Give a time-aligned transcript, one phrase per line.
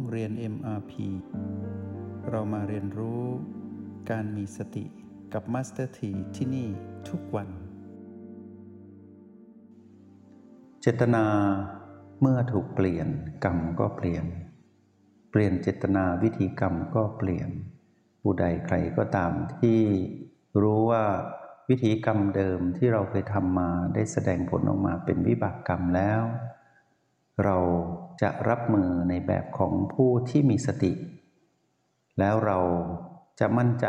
[0.00, 0.92] องเรียน MRP
[2.30, 3.22] เรามาเรียนรู้
[4.10, 4.84] การมีสติ
[5.32, 6.68] กับ Master T ที่ที่นี่
[7.08, 7.48] ทุกวัน
[10.80, 11.24] เจตนา
[12.20, 13.08] เมื่อถูกเปลี่ยน
[13.44, 14.24] กรรมก็เปลี่ยน
[15.30, 17.50] เปลี่ยนเจตนาวิธีกรรมก็เปลี่ยน
[18.20, 19.80] ผู้ใดใครก็ตามที่
[20.62, 21.04] รู้ว่า
[21.68, 26.22] วิธีกรรมเดิมที่เราเคยทำมาได้แสดงผลออกมาเป็นวิบากกรรมแล้ว
[27.44, 27.56] เรา
[28.22, 30.92] จะรับมือในแบบของผู้ที่มีสติ
[32.18, 32.58] แล้วเรา
[33.40, 33.86] จะมั่นใจ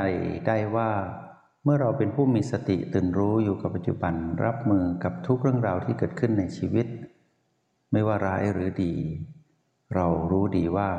[0.48, 0.92] ได้ว่า
[1.64, 4.14] เมื่อเราเป็นผู้มีสติตื่นรู้อยู่กับปัจจุบัน
[4.46, 6.88] รับมือกับทุกเรื่องราวที่เกิดขึ้นในชีวิต
[7.92, 8.94] ไม่ว่าร้ายหรือดี
[9.96, 10.90] เรารู้ดีว่า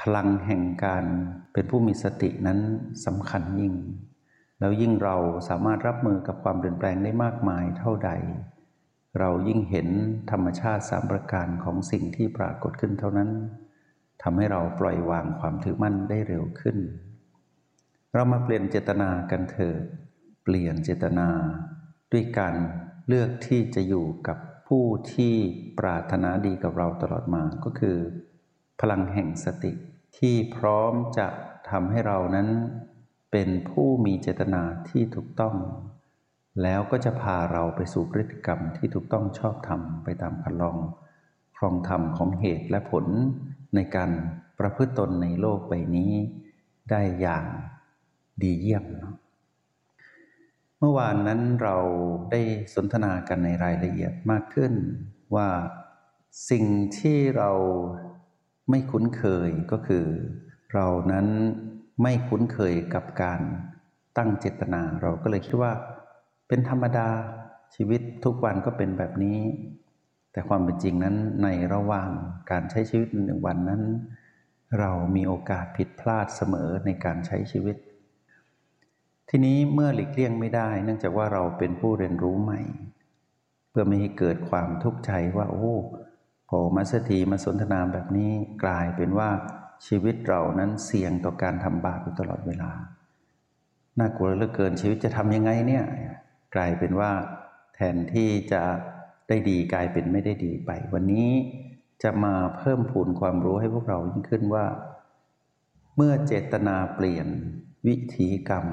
[0.00, 1.04] พลังแห่งการ
[1.52, 2.58] เป็นผู้มีสตินั้น
[3.06, 3.74] สำคัญยิ่ง
[4.60, 5.16] แล้วยิ่งเรา
[5.48, 8.10] สามารถรับมือกับความเปลี่ยนแปลงได้มากมายเท่าใด
[9.18, 9.88] เรายิ่งเห็น
[10.30, 13.30] ธรรมชาติสามประการของสิ่งที่ปรากฏขึ้นเท่านั้น
[14.22, 16.76] ทำให้เราปล่อยวางความถือมั่นได้เร็วขึ้น
[18.12, 19.82] เรามาเปลี่ยนเจตนากันเถิด
[20.44, 21.28] เปลี่ยนเจตนา
[22.12, 22.54] ด้วยการ
[23.08, 24.84] เลือกที่จะอยู่กับผู้
[25.14, 25.34] ที่
[25.78, 27.96] ปรารถนาดีกับเราตลอดมาก็คือ
[28.80, 29.72] พลังแห่งสติ
[30.18, 31.28] ที่พร้อมจะ
[31.70, 32.48] ทำให้เรานั้น
[33.32, 35.56] เป็นผู้มีเจตนาที่ถูกต้อง
[36.62, 40.76] แล้วก็จะพาเราไปสู่พฤติกรรมที่ถูกต้องชอบธรรมไปตามคันลอง
[41.56, 43.06] ครองธรรมของเหตุและผล
[43.74, 44.10] ในการ
[44.58, 46.12] ประพฤติตนในโลกใบนี้
[46.90, 47.46] ได้อย่าง
[48.42, 49.14] ดีเยี่ยมเนาะ
[50.78, 51.76] เมื่อวานนั้นเรา
[52.30, 52.40] ได้
[52.74, 54.72] สนทนากันในรายละเอียดมากขึ้น
[55.34, 55.48] ว่า
[56.50, 56.64] สิ่ง
[56.98, 57.50] ที่เรา
[58.70, 60.06] ไม่คุ้นเคยก็คือ
[60.74, 61.26] เรานั้น
[62.02, 63.40] ไม่คุ้นเคยกับการ
[64.16, 65.72] ตั้งเจตนา เราก็เลยคิดว่า
[66.48, 67.08] เป็นธรรมดา
[67.74, 69.40] ชีวิตทุกวันก็เป็นแบบนี้
[70.32, 72.10] แต่ความเป็นจริงนั้นในระหว่าง
[72.50, 73.82] การใช้ชีวิตหนึ่งวันนั้น
[74.78, 77.76] เรามีโอกาสผิดพลาดเสมอในการใช้ชีวิต
[79.28, 82.60] ทีนี้เมื่อหลีกเลี่ยงไม่ได้ เนื่องจากว่าเราเป็นผู้เรียนรู้ใหม่
[83.70, 85.72] เพื่อไม่ให้เกิดความทุกข์ใจว่า โอ้
[86.48, 88.30] พอมาสถีมาสนทนาแบบนี้
[88.64, 89.30] กลายเป็นว่า
[89.86, 92.70] ชีวิตเรานั้นเสี่ยงต่อการทำบาปอยู่ตลอดเวลา
[93.98, 95.84] น่ากลัวเหลือเกินชีวิตจะทำยังไงเนี่ย
[96.54, 97.12] กลายเป็นว่า
[97.74, 98.62] แทนที่จะ
[99.28, 101.28] ได้ดีกลายเป็นไม่ได้ดีไป วันนี้
[102.02, 104.66] จะมาเพิ่มพูนความรู้ให้พวกเรายิ่งขึ้นว่า
[105.96, 107.26] เมื่อเจตนาเปลี่ยน
[107.86, 108.66] วิธีกรรม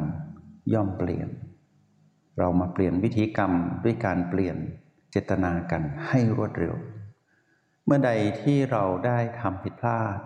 [0.74, 1.30] ย่อมเปลี่ยน
[2.40, 3.52] เรามาเปลี่ยนวิธีกรรม
[3.84, 4.58] ด้วยการเปลี่ยน
[5.12, 6.76] เจตนากันให้รวดเร็ว
[7.86, 10.18] เมื่อใดที่เราได้ทำผิดพลาด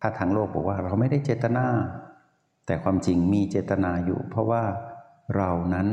[0.00, 1.66] ถ้าทางโลกบอกว่าเราไม่ได้เจตนา
[2.66, 4.62] แต่ความจริงมีเจตนาอยู่ เพราะว่า
[5.36, 5.88] เรานั้น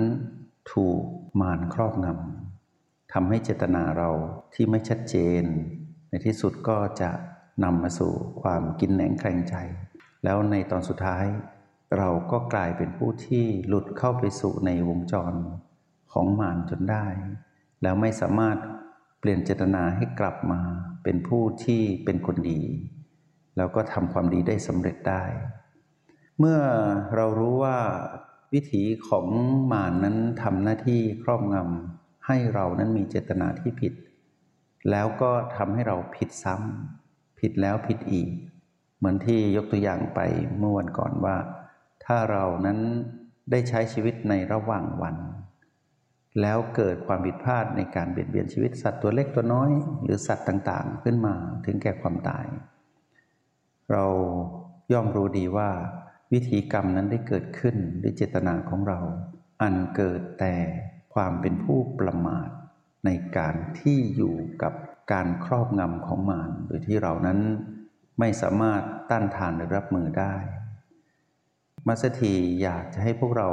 [0.72, 1.02] ถูก
[1.42, 4.10] มารครอบงำทำให้เจตนาเรา
[4.54, 5.44] ที่ไม่ชัดเจน
[6.10, 7.12] ในที่สุดก็จะ
[7.64, 9.56] นำมาสู่ความกินแหนงแคลงใจ
[10.24, 11.26] แล้วในตอนสุดท้าย
[11.98, 15.34] เราก็กลายเป็นผู้ที่หลุดเข้าไปสู่ในวงจร
[16.12, 17.08] ของมารจนได้
[17.82, 18.58] แล้วไม่สามารถ
[19.20, 20.62] เปลี่ยนเจตนาให้กลับมา
[21.04, 22.62] เป็นผู้ที่เป็นคนดี
[23.58, 25.24] แล้วก็ทำความดีได้สำเร็จได้
[26.40, 26.60] เมื่อ
[27.16, 27.78] เรารู้ว่า
[28.54, 29.26] วิถีของ
[29.72, 33.94] มารนนั้นทำหน้าที่ครอบงำให้เรานั้นมีเจตนาที่ผิด
[34.90, 38.30] แล้วก็ทำให้เราผิดซ้ำผิดแล้วผิดอีก
[38.98, 40.20] เหมือนที่ยกตัวอย่างไป
[40.58, 41.36] เมื่อวันก่อนว่า
[42.06, 42.80] ถ้าเรานั้น
[43.52, 45.16] ได้ใช้ชีวิตในระหว่างวัน
[46.42, 49.72] แล้วเกิดความผิดพลาดในการเบียดเบียนชีวิตสัตว์ตัวเล็กตัวน้อย
[50.04, 52.46] หรือสัตว์ต่างๆ ขึ้นมาถึงแก่ความตาย
[53.92, 54.06] เรา
[54.92, 55.70] ย่อมรู้ดีว่า
[56.34, 59.00] วิธีกรรมนั้นได้เกิดขึ้นด้วยเจตนาของเรา
[59.62, 60.56] อันเกิดแต่
[61.14, 62.50] ความเป็นผู้ประมาท
[63.06, 64.74] ในการที่อยู่กับ
[65.12, 67.40] การครอบงำของมารโดยที่เรานั้น
[68.20, 70.36] ไม่สามารถต้านทานหรือรับมือได้
[71.88, 73.50] มาสถีอยากจะให้พวกเรา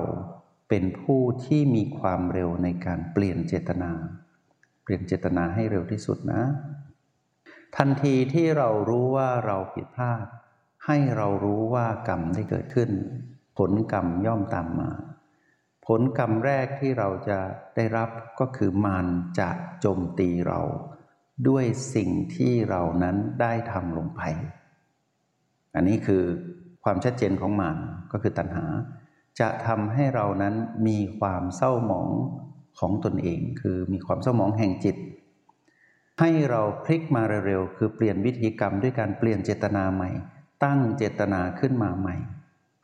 [0.69, 3.91] เป็นผู้ที่มีความเร็วในการเปลี่ยนเจตนา
[4.83, 6.43] เปลี่ยนเจตนาให้เร็วที่สุดนะ
[7.77, 10.27] ทันทีที่เรารู้ว่าเราผิดพลาด
[10.93, 12.91] ให้เรารู้ว่ากรรมได้เกิดขึ้น
[13.59, 14.91] ผลกรรมย่อมตามมา
[15.87, 17.39] ผลกรรมแรกที่เราจะ
[17.77, 18.11] ได้รับ
[18.41, 19.07] ก็คือมาร
[19.39, 19.51] จะ
[19.81, 20.61] โจมตีเรา
[21.49, 21.65] ด้วย
[21.95, 24.21] สิ่งที่เรานั้นได้ทำลงไป
[25.75, 26.23] อันนี้คือ
[26.85, 27.79] ความชัดเจนของมาร
[28.13, 28.67] ก็คือตัณหา
[29.41, 30.55] จะทำให้เรานั้น
[30.89, 32.11] มีความเศร้าหมอง
[32.79, 34.97] ของตนเอง คือมีความเศร้าหมองแห่งจิต
[36.21, 40.11] ให้เราพลิกมาเร็วๆ คือเปลี่ยนวิธีกรรมด้วยการเปลี่ยนเจตนาใหม่
[40.65, 42.17] ตั้งเจตนาขึ้นมาใหม่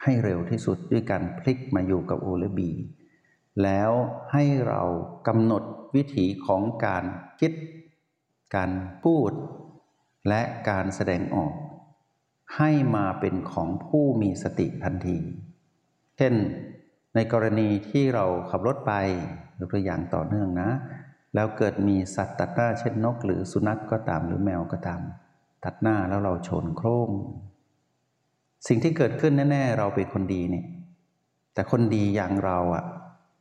[0.03, 2.71] ให้เร็วที่สุดด้วยการพลิกมาอยู่กับโอและบี
[3.63, 3.91] แล้ว
[4.33, 4.83] ให้เรา
[5.29, 5.63] กำหนด
[5.95, 7.05] วิถีของการ
[7.41, 7.53] คิด
[8.55, 8.71] การ
[9.03, 9.33] พูด
[10.29, 11.53] และการแสดงออก
[12.57, 15.19] ให้มาเป็นของผู้มีสติทันที
[16.17, 16.35] เช่น
[17.15, 18.93] ในกรณีที่เราขับรถไป
[19.59, 20.71] ยกตัวอย่างต่อเนื่องนะ
[21.35, 25.01] แล้วเกิดมีสัตว์ตัดหน้าเช่นนก หรือสุนัขกก็ตามหรือแมวก็ตาม
[25.65, 27.11] ตัดหน้าแล้วเราชนโครม
[28.67, 30.67] สิ่งที่เกิดขึ้นแน่ๆ เราเป็นคนดีเนี่ย
[31.55, 32.85] แต่คนดีอย่างเราอะ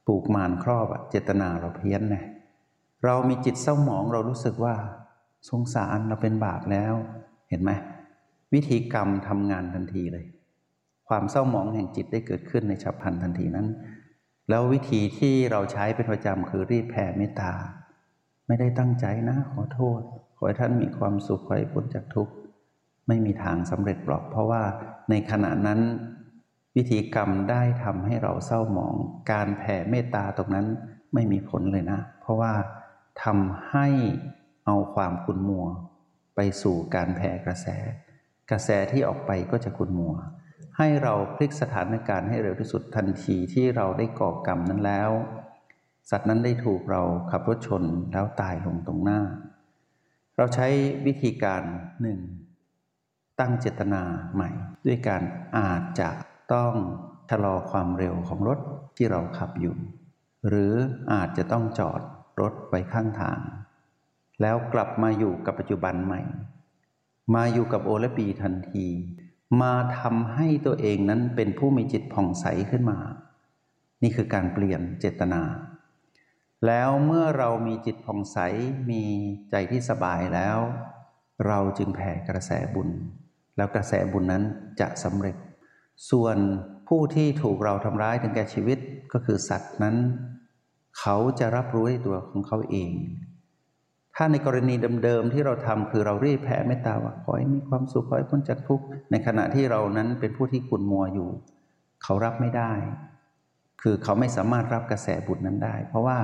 [0.08, 2.18] ปลูกมารครอบอะเจตนาเราเพี้ยนไง
[3.06, 4.76] เรามีจิตเศร้าหมองเรารู้สึกว่า
[5.50, 6.94] สงสารเราเป็นบาปแล้ว
[7.50, 7.72] เห็นไหม
[8.54, 10.26] วิธีกรรมทำงานทันทีเลย
[11.08, 13.68] ความเศร้าหมองแห่งจิตได้เกิดขึ้นในฉับพลันทันทีนั้น
[14.50, 17.52] แล้ววิธีที่เราใช้เป็นประจำคือรีบแผ่เมตตา
[18.48, 20.02] ไม่ได้ตั้งใจนะ ขอโทษ
[20.38, 22.34] ขอให้ท่านมีความสุขขอให้พ้นจากทุกข์
[23.08, 24.64] ไม่มีทางสำเร็จหรอก เพราะว่า
[25.10, 25.80] ในขณะนั้น
[26.76, 28.96] วิธีกรรมได้ทำให้เราเศร้าหมอง
[29.32, 30.68] การแผ่เมตตาตรงนั้น
[31.14, 32.54] ไม่มีผลเลยนะ เพราะว่า
[33.24, 33.88] ทำให้
[34.66, 35.66] เอาความขุ่นมัว
[36.36, 37.68] ไปสู่การแผ่กระแส
[38.52, 40.14] กระแสที่ออกไปก็จะขุ่นมัว
[40.78, 45.12] ให้เราพลิกสถานการณ์ให้เร็วที่สุดทันทีที่เราได้ก่อกรรมนั้นแล้ว
[46.10, 47.02] สัตว์นั้นได้ถูกเรา
[47.32, 49.20] ขับรถชนแล้วตายลงตรงหน้า
[50.38, 50.68] เราใช้
[51.06, 51.62] วิธีการ
[52.02, 52.20] หนึ่ง
[53.40, 54.02] ตั้งเจตนา
[54.34, 54.50] ใหม่
[54.86, 55.22] ด้วยการ
[55.58, 56.10] อาจจะ
[56.54, 56.74] ต้อง
[57.30, 58.60] ชะลอความเร็วของรถ
[58.96, 59.76] ที่เราขับอยู่
[60.48, 60.74] หรือ
[61.14, 62.02] อาจจะต้องจอด
[62.42, 63.40] รถไว้ข้างทาง
[64.42, 66.22] แล้วกลับมาอยู่กับปัจจุบันใหม่
[67.36, 68.86] มาอยู่กับโอและปีทันที
[69.62, 73.00] มาทำให้ตัวเองนั้นเป็นผู้มีจิตผ่องใสขึ้นมา
[74.04, 75.42] นี่คือการเปลี่ยนเจตนา
[76.66, 78.38] แล้วเมื่อเรามีจิตผ่องใส
[78.90, 79.04] มี
[79.52, 80.60] ใจที่สบายแล้ว
[81.48, 82.90] เราจึงแผ่กระแสบุญ
[83.58, 84.44] แล้วกระแสบุญนั้น
[84.80, 85.36] จะสำเร็จ
[86.10, 86.38] ส่วน
[86.88, 88.78] ผู้ที่ถูกเราทำร้ายถึงแก่ชีวิต
[89.14, 89.96] ก็คือสัตว์นั้น
[91.00, 92.92] เขาจะรับรู้ในตัวของเขาเอง
[94.16, 101.30] ถ้าในกรณีเดิมๆที่เราทำคือเรารีบแผ่เมตตาว่าขอให้มีความสุขขอให้พ้นจากทุกข์ในขณะที่เรานั้นเป็นผู้ที่ขุนมัวอยู่
[102.04, 102.72] เขารับไม่ได้
[103.82, 106.18] คือเขาไม่สามารถรับกระแสบุญนั้นได้ เพราะว่า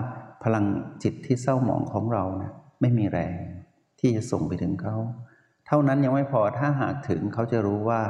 [0.43, 0.65] พลัง
[1.03, 2.51] จิตที่เศร้าหมองของเรานะ
[2.81, 3.33] ไม่มีแรง
[3.99, 4.95] ที่จะส่งไปถึงเขา
[5.71, 8.01] ท่านั้นยังไม่พอถ้าหากถึงเขาจะรู้ว่า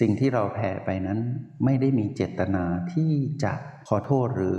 [0.00, 1.18] สิ่งที่เราแผ่ไปนั้น
[1.64, 3.12] ไม่ได้มีเจตนาที่
[3.44, 3.52] จะ
[3.88, 4.58] ขอโทษหรือ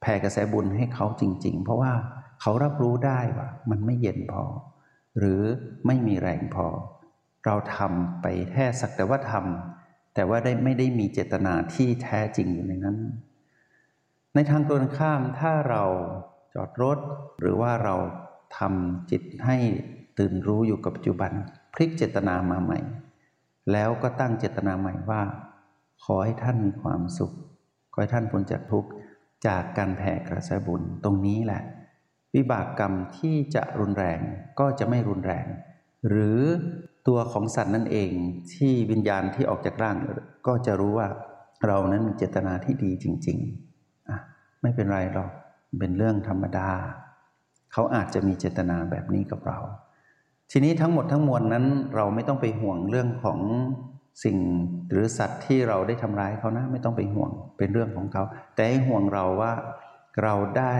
[0.00, 1.92] แผ่กระแสบุญให้เขาจริง ๆ เพราะว่า
[2.40, 4.44] เขารับรู้ได้ว่ามันไม่เย็นพอ
[5.18, 5.40] หรือ
[5.86, 6.66] ไม่มีแรงพอ
[7.44, 12.98] เราทำไปแค่สักแต่ว่าทำแต่ว่าได้ไม่ได้มีเจตนาที่แท้จริงอยู่ในนั้น
[14.34, 15.84] ในทางตรงข้ามถ้าเรา
[16.54, 16.98] จอดรถ
[17.40, 17.94] หรือว่าเรา
[18.58, 19.56] ทำจิตให้
[20.18, 21.32] ตื่นรู้อยู่กับปัจจุบัน
[21.74, 22.78] พลิกเจตนามาใหม่
[23.72, 25.22] แล้วก็ตั้งเจตนาใหม่ว่า
[26.04, 27.32] ขอให้ท่านมีความสุข
[27.92, 28.90] ขอให้ท่านพ้นจากทุกข์
[29.46, 31.62] จากการแผ่กระแสบุญตรงนี้แหละ
[32.34, 34.20] วิบากกรรมที่จะรุนแรง
[34.60, 35.46] ก็จะไม่รุนแรง
[36.08, 36.40] หรือ
[37.08, 38.10] ตัวของสัตว์นั่นเอง
[38.54, 39.96] ที่วิญญาณที่ออกจากร่าง
[40.46, 41.08] ก็จะรู้ว่า
[41.66, 44.18] เรานั้นมีเจตนาที่ดีจริงๆอะ
[44.62, 45.30] ไม่เป็นไรหรอก
[45.78, 46.70] เป็นเรื่องธรรมดา
[47.72, 49.58] เขาอาจจะมีเจตนาแบบนี้กับเรา
[50.54, 53.40] ทีนี้ทั้งหมดทั้งมวลนั้นเราไม่ต้องไปห่วงเรื่องของ
[54.24, 54.38] สิ่ง
[54.90, 58.22] หรือสัตว์ที่เราได้ทำร้ายเขานะไม่ต้องไปห่วงเป็นเรื่องของเขา
[58.54, 59.52] แต่ให้ห่วงเราว่า
[60.22, 60.74] เราได้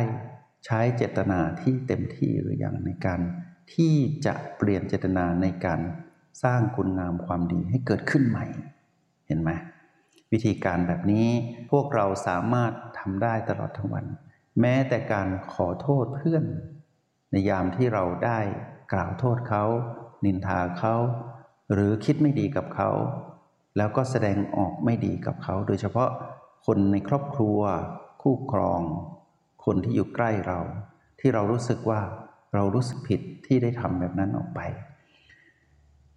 [0.66, 3.20] ใช้เจตนาที่เต็มที่หรือยังในการ
[3.74, 3.94] ที่
[4.26, 5.80] จะเปลี่ยนเจตนาในการ
[6.42, 8.44] สร้างคุณงามความดีให้เกิดขึ้นใหม่
[9.26, 9.50] เห็นไหม
[10.32, 11.28] วิธีการแบบนี้
[11.70, 14.04] พวกเราสามารถทำได้ตลอดทั้งวัน
[14.60, 16.44] แม้แต่การขอโทษเพื่อน
[17.30, 18.40] ในยามที่เราได้
[18.92, 19.64] กล่าวโทษเขา
[20.24, 20.94] นินทาเขา
[21.72, 22.90] หรือคิดไม่ดีกับเขา
[23.76, 26.10] แล้วก็แสดงออกไม่ดีกับเขา โดยเฉพาะ
[26.66, 27.58] คนในครอบครัว
[28.22, 28.80] คู่ครอง
[29.64, 30.60] คนที่อยู่ใกล้เรา
[31.20, 32.00] ที่เรารู้สึกว่า
[32.54, 34.60] เรารู้สึกผิดที่ได้ทำแบบนั้นออกไป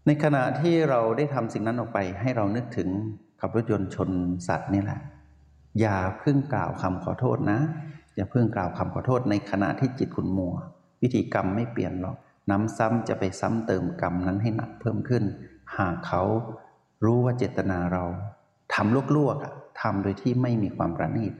[0.05, 2.89] ในขณะที่เราได้ทำสิ่งนั้นออกไป ให้เรานึกถึง
[3.39, 4.09] ขับรถยนต์ชน
[4.47, 4.99] สัตว์นี่แหละ
[5.79, 7.59] อย่าเพิ่งกล่าวคำขอโทษนะ
[8.15, 10.53] อย่าเพิ่งกล่าวคำขอโทษในขณะที่จิตคุณมัว
[11.01, 12.17] วิธีกรรมไม่เปลี่ยนหรอก
[12.51, 15.23] น้ำซ้ำจะไปซ้ำเติมกรรมนั้นให้หนักเพิ่มขึ้น
[15.77, 16.23] หากเขา
[17.05, 18.03] รู้ว่าเจตนาเรา
[18.73, 21.33] ทำลวกๆทำโดยที่ไม่มีความประณีต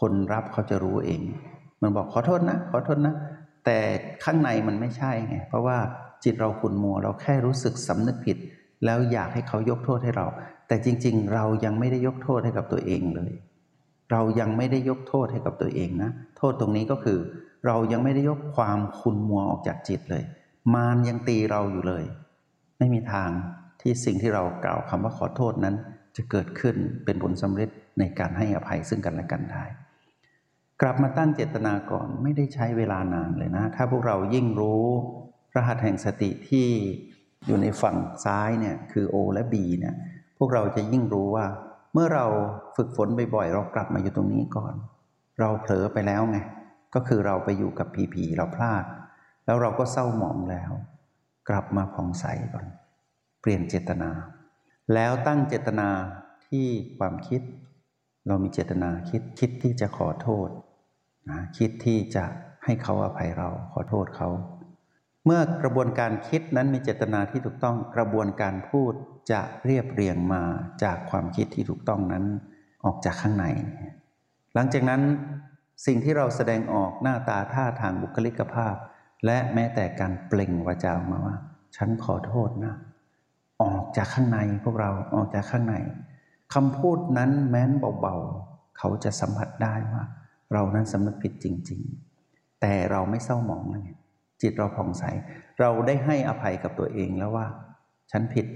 [0.00, 1.20] คนรับเขาจะรู้เอง
[1.82, 3.14] มันบอกขอโทษนะ ขอโทษนะ
[3.64, 3.78] แต่
[4.24, 5.78] ข้างในมันไม่ใช่ไง เพราะว่า
[6.24, 8.36] จิตเราขุนมัว เราแค่รู้สึกสำนึกผิด
[8.84, 10.26] แล้วอยากให้เขายกโทษให้เรา
[10.68, 13.32] แต่จริง ๆ เรายังไม่ได้ยกโทษให้กับตัวเองเลย
[14.12, 17.18] เรายังไม่ได้ยกโทษให้กับตัวเองนะ โทษตรงนี้ก็คือ
[17.66, 20.24] เรายังไม่ได้ยกความขุนมัวออกจากจิตเลย
[20.74, 22.04] มารยังตีเราอยู่เลย
[22.78, 23.30] ไม่มีทาง
[23.80, 25.76] ที่สิ่งที่เรากล่าวคำว่าขอโทษนั้น
[26.16, 29.64] จะเกิดขึ้นเป็นผลสำเร็จในการให้อภัยซึ่งกันและกันได้
[30.80, 34.84] กลับมาตั้งเจตนาก่อนไม่ได้ใช้เวลานานเลยนะ ถ้าพวกเรายิ่งรู้
[35.54, 36.68] รหัสแห่งสติที่
[37.46, 39.94] อยู่ในฝั่งซ้ายเนี่ยคือ O และ B เนี่ย
[40.38, 41.46] พวกเราจะยิ่งรู้ว่า
[41.94, 42.26] เมื่อเรา
[42.76, 44.74] ฝึกฝนบ่อยๆเรากลับมาอยู่ตรงนี้ก่อน
[45.40, 46.38] เราเผลอไปแล้วไง
[46.94, 48.84] ก็คือเราไปอยู่กับผีผีเราพลาด
[49.44, 50.72] แล้วเราก็เศร้าหมองแล้ว
[51.48, 52.66] กลับมาผ่องใสก่อน
[53.40, 54.10] เปลี่ยนเจตนา
[54.94, 55.88] แล้วตั้งเจตนา
[56.46, 56.66] ที่
[56.98, 57.42] ความคิด
[58.26, 60.48] เรามีเจตนาคิดคิดที่จะขอโทษ
[61.30, 62.24] นะคิดที่จะ
[62.64, 64.28] ให้เขาอภัยเราขอโทษเขา
[65.24, 68.92] เมื่อกระบวนการคิดนั้นมีเจตนาที่ถูกต้องกระบวนการพูด
[69.32, 70.42] จะเรียบเรียงมา
[70.82, 72.24] จากความคิดที่ถูกต้องนั้น
[72.84, 73.46] ออกจากข้างใน
[74.54, 75.02] หลังจากนั้น
[75.86, 78.74] สิ่งที่เราแสดงออกหน้าตาท่าทางบุคลิกภาพ
[79.24, 81.36] และแม้แต่การเปล่งวาจาออกมาว่า
[81.76, 82.74] ฉันขอโทษนะ
[83.62, 85.74] ออกจากข้างในพวกเราออกจากข้างใน
[86.54, 90.02] คำพูดนั้นแม้นเบาๆ เขาจะสัมผัสได้ว่า
[90.52, 91.80] เรานั้นสำนึกผิดจริง
[92.20, 93.86] ๆ แต่เราไม่เศร้าหมองเลย
[94.42, 95.04] จิตเราผ่องใส
[95.60, 97.46] เราได้ให้อภัยกับตัวเองแล้วว่า
[98.10, 98.46] ฉันผิด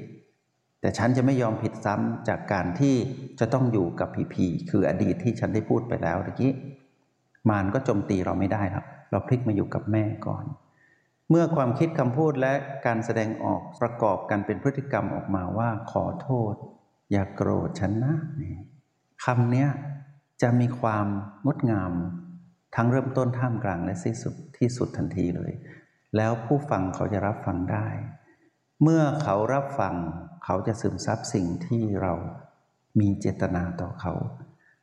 [0.81, 2.95] แต่ฉันจะไม่ยอมผิดซ้ำจากการที่
[3.41, 6.53] จะต้องอยู่กับผีผีคืออดีตที่ฉันได้พูดไปแล้วเมื่อกี้
[7.51, 10.45] มารก็โจมตีเราไม่ได้ครับ เราพลิกมาอยู่กับแม่ก่อน
[11.31, 12.55] เมื่อความคิดคำพูดและ
[12.87, 16.55] การแสดงออกประกอบกันเป็นพฤติกรรมออกมาว่าขอโทษ
[17.13, 18.15] อย่ากโกรธฉันนะ
[19.25, 19.67] คำนี้
[20.43, 21.07] จะมีความ
[21.47, 21.93] งดงาม
[22.75, 25.53] ทั้งเริ่มต้นท่ามกลางและสิ้นสุดที่สุดทันทีเลย
[26.17, 27.87] แล้วผู้ฟังเขาจะรับฟังได้
[28.83, 29.95] เมื่อเขารับฟัง
[30.45, 32.13] เขาจะซึมซับสิ่งที่เรา
[33.01, 34.13] มีเจตนาต่อเขา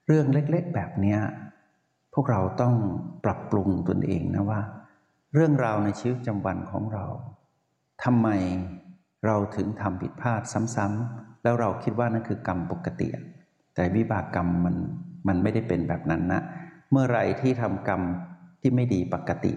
[0.07, 1.17] เรื่องเล็กๆแบบนี้
[2.13, 2.75] พวกเราต้อง
[3.25, 4.61] ปรับปรุงตนเองนะว่า
[5.33, 7.05] เรื่องราวในชีวิตประจำวันของเรา
[8.03, 8.27] ทำไม
[9.25, 10.41] เราถึงทำผิดพลาด
[10.75, 13.07] ซ้ำๆแล้วเราคิดว่านั่นคือกรรมปกติ
[13.75, 14.75] แต่วิบากกรรมมัน
[15.27, 16.41] มันไม่ได้เป็นแบบนั้นนะ
[16.91, 18.01] เมื่อไรที่ทำกรรม
[18.61, 19.51] ที่ไม่ดีปกติ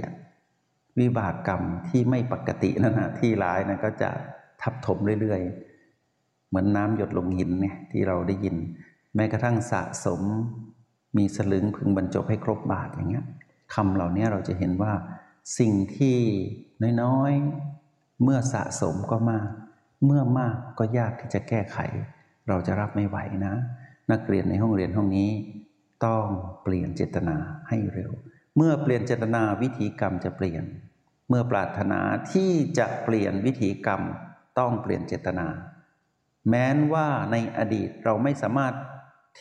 [1.01, 4.11] วิบากกรรมที่ไม่ปกตินั่นนะที่ร้ายนะก็จะ
[4.63, 8.57] ทับถมเรื่อยๆ เหมือนน้ำหยดลงหินเนี่ยที่เราได้ยิน
[9.15, 10.21] แม้กระทั่งสะสม
[11.17, 13.25] มีสลึงพึงบรรจบให้ครบบาทอย่างเงี้ย
[13.75, 14.93] คำเหล่านี้เราจะเห็นว่า
[15.59, 16.19] สิ่งที่
[17.03, 19.49] น้อยๆ เมื่อสะสมก็มาก
[20.07, 21.79] เมื่อมากก็ยากที่จะแก้ไข
[22.49, 23.17] เราจะรับไม่ไหว
[23.47, 23.55] นะ
[24.13, 25.31] นักเรียนในห้องเรียนห้องนี้
[26.07, 26.27] ต้อง
[26.63, 27.37] เปลี่ยนเจตนา
[27.69, 28.11] ให้เร็ว
[28.57, 30.65] เมื่อเปลี่ยนเจตนาวิธีกรรมจะเปลี่ยน
[31.29, 32.01] เมื่อปรารถนา
[32.33, 34.01] ที่จะเปลี่ยนวิธีกรรม
[34.59, 35.47] ต้องเปลี่ยนเจตนา
[36.49, 38.75] แม้นว่าในอดีตเราไม่สามารถ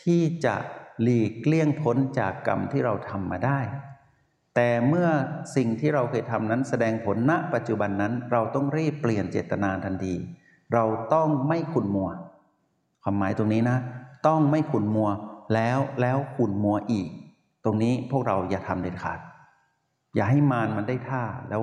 [0.04, 0.56] ที่จะ
[1.02, 3.60] หลีกเลี่ยงพ้นจากกรรมที่เราทำมาได้
[4.56, 5.08] แต่เมื่อ
[5.56, 10.16] สิ่งที่เราเคยทำนั้นแสดงผลณปัจจุบันนั้น เราต้องรีบเปลี่ยนเจตนาทันที
[10.74, 12.10] เราต้องไม่ขุนมัว
[13.04, 13.78] ความหมายตรงนี้นะ
[14.28, 15.10] ต้องไม่ขุนมัว
[15.54, 17.08] แล้วแล้วขุนมัวอีก
[17.64, 19.20] ตรงนี้พวกเราอย่าทำเด็ดขาด
[20.16, 21.62] อย่าให้มารมันได้ท่าแล้ว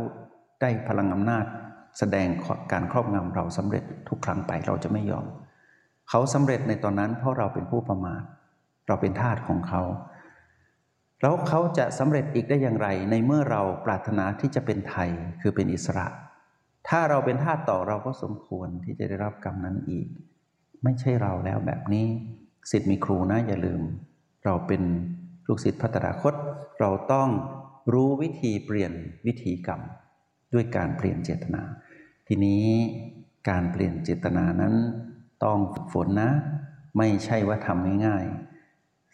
[0.61, 1.45] ได้พลังอำนาจ
[1.99, 2.29] แสดง
[2.73, 5.27] การครอบงำเราสำเร็จทุกครั้งไปเราจะไม่ยอม
[6.11, 8.23] เขาสำเร็จในตอนนั้นเพราะเราเป็นผู้ประมาท
[8.87, 9.83] เราเป็นทาสของเขา
[11.21, 15.11] แล้วเขาจะสำเร็จอีกได้อย่างไร ในเมื่อเราปรารถนาที่จะเป็นไทย
[15.41, 16.07] คือเป็นอิสระ
[16.89, 20.07] ถ้าเราเป็นทาสต่อเราก็สมควรที่จะได้รับกรรมนั้นอีก
[20.85, 22.07] ไม่ใช่เราแล้วแบบนี้
[22.71, 23.83] สิทธิ์มีครูนะอย่าลืม
[24.45, 24.83] เราเป็น
[25.47, 26.35] ลูกศิษย์พัฒนาคต
[26.81, 27.29] เราต้อง
[27.93, 28.93] รู้วิธีเปลี่ยน
[29.27, 29.81] วิธีกรรม
[30.55, 31.63] ด้วยการเปลี่ยนเจตนา
[32.27, 32.65] ทีนี้
[33.49, 34.75] การเปลี่ยนเจตนานั้น
[35.45, 36.31] ต้องฝึกฝนนะ
[36.99, 38.50] ไม่ใช่ว่าทำง่ายๆ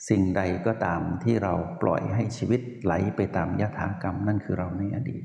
[0.09, 5.25] สิ่งใดก็ตามที่เราปล่อยให้ชีวิตไหลไปตามยถากรรมนั่นคือเราในอดีต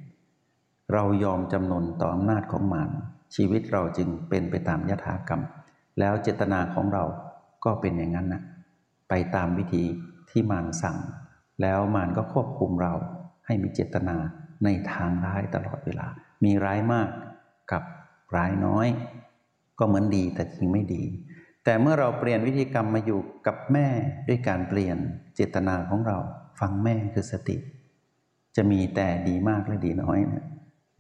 [0.94, 2.90] เรายอมจำนนต่ออำนาจของมาร
[3.36, 5.42] ชีวิตเราจึงเป็นไปตามยถากรรม
[6.00, 7.04] แล้วเจตนาของเรา
[7.66, 8.44] ก็เป็นอย่างนั้นนะ
[9.10, 9.84] ไปตามวิธี
[10.30, 10.98] ที่มารสั่ง
[11.62, 12.94] แล้วมารก็ควบคุมเรา
[13.46, 14.16] ให้มีเจตนา
[14.64, 16.08] ในทางร้ายตลอดเวลา
[16.44, 17.10] มีร้ายมาก
[17.72, 17.84] กับ
[18.36, 18.88] ร้ายน้อย
[19.80, 21.04] ก็เหมือนดีแต่จริงไม่ดี
[21.64, 23.88] แต่เมื่อเราเปลี่ยนวิธีกรรมมาอยู่กับแม่
[24.28, 24.98] ด้วยการเปลี่ยน
[25.36, 26.18] เจตนาของเรา
[26.60, 27.58] ฟังแม่คือสติ
[28.56, 30.46] จะมีแต่ดีมากและดีน้อยนะ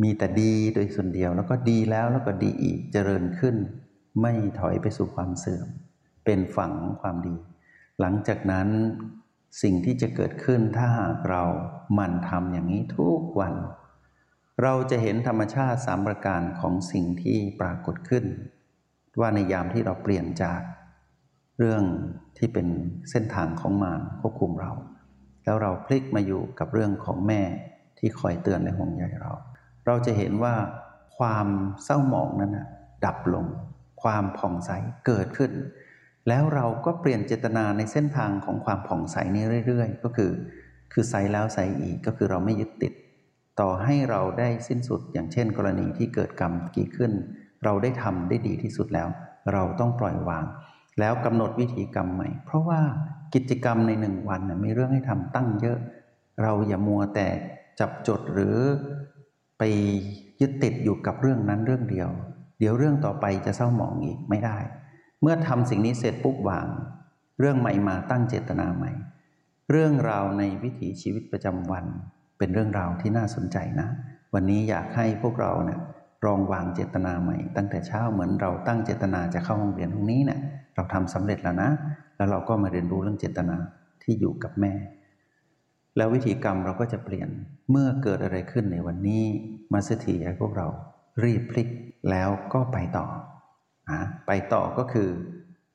[0.03, 3.55] มีแต่ดีโดยส่วนเดียวแล้วก็ดีแล้วแล้วก็ดีอีกเจริญขึ้น
[4.21, 5.67] ไม่ถอยไปสู่ความเสื่อม
[6.25, 7.35] เป็นฝั่งของความดี
[7.99, 8.67] หลังจากนั้น
[9.61, 11.43] สิ่งที่จะเกิดขึ้นถ้าหากเรา
[11.93, 13.53] หมั่นทำอย่างนี้ทุกวัน
[14.63, 18.25] เราจะเห็นธรรมชาติสามประการของสิ่งที่ปรากฏขึ้น
[19.19, 20.61] ว่าในยามที่เราเปลี่ยนจาก
[21.57, 21.83] เรื่อง
[22.37, 22.67] ที่เป็น
[23.09, 24.71] เส้นทางของมารควบคุมเรา
[25.43, 27.41] แล้วเราพลิกมาอยู่กับเรื่องของแม่
[27.99, 29.31] ที่คอยเตือนและห่วงใยเรา
[29.85, 30.55] เราจะเห็นว่า
[31.17, 31.47] ความ
[31.83, 32.67] เศร้าหมองนั้นนะ
[33.05, 33.45] ดับลง
[34.03, 34.71] ความผ่องใส
[35.05, 35.51] เกิดขึ้น
[36.27, 40.31] แล้วเราก็เปลี่ยนเจตนาในเส้นทางของความผ่องใสนี้เรื่อย ๆ ก็คือ
[40.93, 42.93] คือใสแล้วใสอีกก็คือเราไม่ยึดติด
[43.59, 47.11] ต่อให้เราได้สิ้นสุดอย่างเช่น กรณีที่เกิดกรรมกี่ขึ้น
[47.63, 49.07] เราได้ทำได้ดีที่สุดแล้ว
[49.53, 50.45] เราต้องปล่อยวาง
[50.99, 52.81] แล้วกำหนดวิธีกรรมใหม่ เพราะว่า
[53.33, 55.77] กิจกรรมในหนึ่งวันนะมีเรื่องให้ทำตั้งเยอะ
[56.43, 57.27] เราอย่ามัวแต่
[57.79, 58.57] จับจดหรือ
[59.57, 59.63] ไป
[60.41, 62.09] ยึดติดอยู่กับเรื่องนั้นเรื่องเดียว
[62.59, 64.57] เดี๋ยวเรื่องต่อไปจะเศร้าหมองอีกไม่ได้
[65.21, 66.67] เมื่อทำสิ่งนี้เสร็จปุ๊บวาง
[67.39, 68.91] เรื่องใหม่มาตั้งเจตนาใหม่
[69.71, 71.85] เรื่องราวในวิถีชีวิตประจำวัน
[72.37, 73.87] เป็นเรื่องราวที่น่าสนใจนะ
[74.33, 75.79] วันนี้อยากให้พวกเราเนะี่ย
[76.25, 80.39] ลองวางเจตนาใหม่ ตั้งแต่เช้าเหมือนเราตั้งเจตนาจะเข้าห้องเรียนตรงนี้เนะี่ย
[80.75, 81.69] เราทำสำเร็จแล้วนะ
[82.17, 83.57] แล้วเราก็มาเรียนรู้เรื่องเจตนา
[84.03, 84.73] ที่อยู่กับแม่
[85.97, 87.29] แล้ววิธีกรรมเราก็จะเปลี่ยน
[87.69, 89.23] เมื่อเกิดอะไรขึ้นในวันนี้
[89.73, 90.67] มาสถีให้พวกเรา
[91.23, 91.67] รีบพลิก
[92.09, 93.05] แล้วก็ไปต่อ
[93.91, 95.09] นะไปต่อก็คือ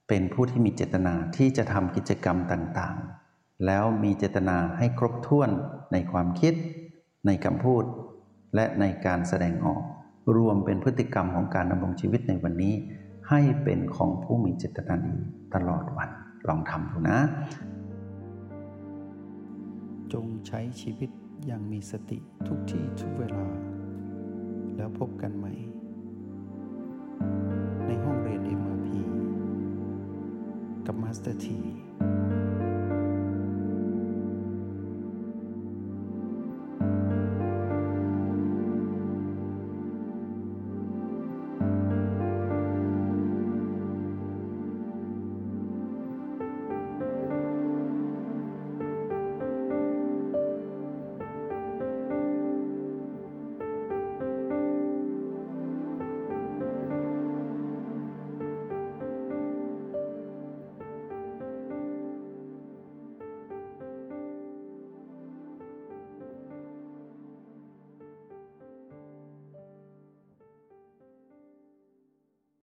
[0.09, 5.51] เป็นผู้ที่มีเจตนาที่จะทำกิจกรรมต่างๆ แล้วมีเจตนาให้ครบถ้วน
[5.93, 6.55] ในความคิด
[7.27, 7.85] ในคำพูด
[8.55, 9.83] และในการแสดงออก
[10.35, 12.75] รวมเป็นพฤติกรรมของการดำรงชีวิตในวันนี้
[13.29, 15.17] ให้เป็นของผู้มีเจตนาดี
[15.55, 16.11] ตลอดวัน
[16.49, 17.19] ลองทำดูนะ
[20.13, 21.11] จงใช้ชีวิต
[21.47, 23.47] อย่างมีสติทุกที่ทุกเวลา
[24.77, 25.53] แล้วพบกันใหม่
[27.87, 28.89] ในห้องเรียน MRP
[30.87, 31.59] กับมาสเตอร์ที